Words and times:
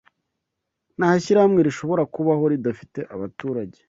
Nta 0.97 1.09
shyirahamwe 1.23 1.59
rishobora 1.67 2.03
kubaho 2.13 2.43
ridafite 2.53 2.99
abaturage 3.13 3.77